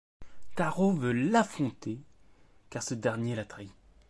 Taro 0.55 0.93
veut 0.93 1.11
l'affronter 1.13 1.99
car 2.71 2.81
ce 2.81 2.95
dernier 2.95 3.35
l'a 3.35 3.45
trahi. 3.45 3.69